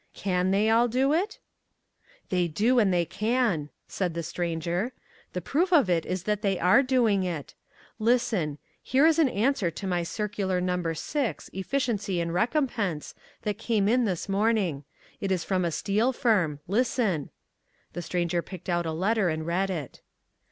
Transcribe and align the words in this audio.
"Can 0.15 0.49
they 0.49 0.67
all 0.67 0.87
do 0.87 1.13
it?" 1.13 1.37
"They 2.29 2.47
do, 2.47 2.79
and 2.79 2.91
they 2.91 3.05
can," 3.05 3.69
said 3.87 4.15
the 4.15 4.23
Stranger. 4.23 4.93
"The 5.33 5.41
proof 5.41 5.71
of 5.71 5.91
it 5.91 6.07
is 6.07 6.23
that 6.23 6.41
they 6.41 6.57
are 6.59 6.81
doing 6.81 7.23
it. 7.23 7.53
Listen. 7.99 8.57
Here 8.81 9.05
is 9.05 9.19
an 9.19 9.29
answer 9.29 9.69
to 9.69 9.85
my 9.85 10.01
circular 10.01 10.59
No. 10.59 10.91
6, 10.93 11.51
Efficiency 11.53 12.19
and 12.19 12.33
Recompense, 12.33 13.13
that 13.43 13.59
came 13.59 13.87
in 13.87 14.05
this 14.05 14.27
morning. 14.27 14.85
It 15.19 15.31
is 15.31 15.43
from 15.43 15.63
a 15.63 15.69
steel 15.69 16.13
firm. 16.13 16.61
Listen." 16.67 17.29
The 17.93 18.01
Stranger 18.01 18.41
picked 18.41 18.69
out 18.69 18.87
a 18.87 18.91
letter 18.91 19.29
and 19.29 19.45
read 19.45 19.69
it. 19.69 20.01